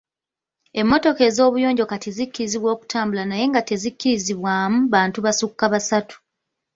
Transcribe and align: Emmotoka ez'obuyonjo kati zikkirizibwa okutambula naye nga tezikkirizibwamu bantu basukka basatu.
Emmotoka 0.79 1.21
ez'obuyonjo 1.29 1.85
kati 1.91 2.09
zikkirizibwa 2.17 2.69
okutambula 2.75 3.23
naye 3.27 3.45
nga 3.51 3.61
tezikkirizibwamu 3.69 4.77
bantu 4.93 5.17
basukka 5.25 5.65
basatu. 5.73 6.15